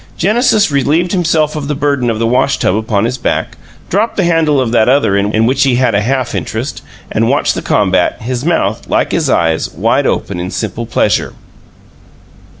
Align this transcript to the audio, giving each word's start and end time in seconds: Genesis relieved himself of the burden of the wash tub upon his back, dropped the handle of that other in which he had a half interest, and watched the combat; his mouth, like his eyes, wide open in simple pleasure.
Genesis 0.17 0.71
relieved 0.71 1.11
himself 1.11 1.55
of 1.55 1.67
the 1.67 1.75
burden 1.75 2.09
of 2.09 2.17
the 2.17 2.25
wash 2.25 2.57
tub 2.57 2.75
upon 2.75 3.05
his 3.05 3.19
back, 3.19 3.55
dropped 3.87 4.17
the 4.17 4.23
handle 4.23 4.59
of 4.59 4.71
that 4.71 4.89
other 4.89 5.15
in 5.15 5.45
which 5.45 5.61
he 5.61 5.75
had 5.75 5.93
a 5.93 6.01
half 6.01 6.33
interest, 6.33 6.81
and 7.11 7.29
watched 7.29 7.53
the 7.53 7.61
combat; 7.61 8.19
his 8.23 8.43
mouth, 8.43 8.87
like 8.89 9.11
his 9.11 9.29
eyes, 9.29 9.69
wide 9.71 10.07
open 10.07 10.39
in 10.39 10.49
simple 10.49 10.87
pleasure. 10.87 11.33